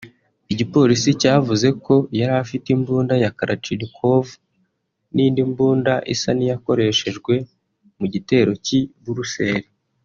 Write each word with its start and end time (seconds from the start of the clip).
Igipolisi 0.51 1.09
cyavuze 1.21 1.67
ko 1.85 1.95
yarafite 2.19 2.67
imbunda 2.75 3.13
ya 3.23 3.31
Kalashnikov 3.37 4.25
n’indi 5.13 5.41
mbunda 5.49 5.93
isa 6.13 6.29
n’iyakoreshejwe 6.35 7.33
mu 7.99 8.05
gitero 8.13 8.51
cy’i 8.65 8.81
Bruxelles 9.05 9.69